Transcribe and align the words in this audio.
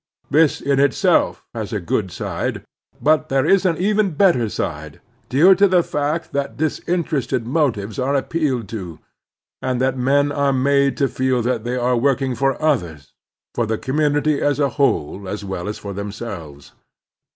This 0.31 0.61
in 0.61 0.79
itself 0.79 1.45
has 1.53 1.71
^a 1.71 1.85
good 1.85 2.09
side; 2.09 2.63
but 2.99 3.29
there 3.29 3.45
is 3.45 3.67
an 3.67 3.77
even 3.77 4.13
better 4.15 4.49
side, 4.49 4.99
due 5.29 5.53
to 5.53 5.67
the 5.67 5.83
fact 5.83 6.31
that 6.33 6.57
disinterested 6.57 7.45
motives 7.45 7.99
are 7.99 8.15
appealed 8.15 8.67
to, 8.69 8.97
and 9.61 9.79
that 9.79 9.99
men 9.99 10.31
are 10.31 10.53
made 10.53 10.97
to 10.97 11.07
feel 11.07 11.43
that 11.43 11.65
they 11.65 11.75
are 11.75 11.95
working 11.95 12.33
for 12.33 12.59
others, 12.59 13.13
for 13.53 13.67
the 13.67 13.77
commtmity 13.77 14.41
as 14.41 14.59
a 14.59 14.69
whole 14.69 15.29
as 15.29 15.45
well 15.45 15.67
as 15.67 15.77
for 15.77 15.93
themselves. 15.93 16.71